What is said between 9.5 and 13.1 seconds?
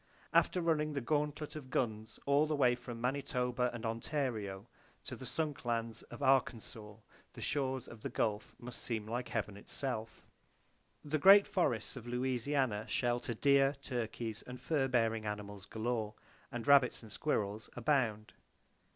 itself. The great forests of Louisiana